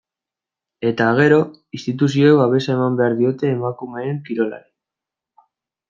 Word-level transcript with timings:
Eta, 0.91 1.09
gero, 1.19 1.37
instituzioek 1.79 2.39
babesa 2.41 2.73
eman 2.79 2.99
behar 3.03 3.17
diote 3.21 3.53
emakumeen 3.59 4.21
kirolari. 4.31 4.69